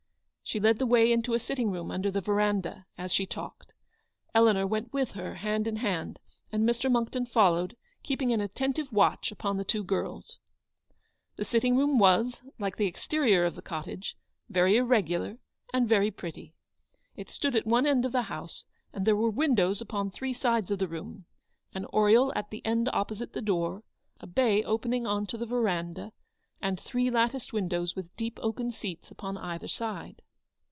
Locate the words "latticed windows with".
27.09-28.13